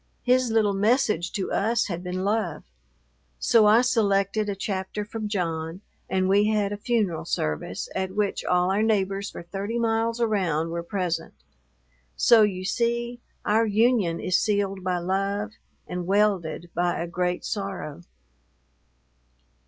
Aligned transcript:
His 0.23 0.49
little 0.49 0.73
message 0.73 1.31
to 1.33 1.51
us 1.51 1.85
had 1.85 2.03
been 2.03 2.23
love, 2.23 2.63
so 3.37 3.67
I 3.67 3.81
selected 3.81 4.49
a 4.49 4.55
chapter 4.55 5.05
from 5.05 5.27
John 5.27 5.81
and 6.09 6.27
we 6.27 6.45
had 6.47 6.71
a 6.73 6.77
funeral 6.77 7.23
service, 7.23 7.87
at 7.93 8.15
which 8.15 8.43
all 8.43 8.71
our 8.71 8.81
neighbors 8.81 9.29
for 9.29 9.43
thirty 9.43 9.77
miles 9.77 10.19
around 10.19 10.71
were 10.71 10.81
present. 10.81 11.35
So 12.15 12.41
you 12.41 12.65
see, 12.65 13.19
our 13.45 13.67
union 13.67 14.19
is 14.19 14.39
sealed 14.39 14.83
by 14.83 14.97
love 14.97 15.51
and 15.87 16.07
welded 16.07 16.71
by 16.73 16.99
a 16.99 17.05
great 17.05 17.45
sorrow. 17.45 18.01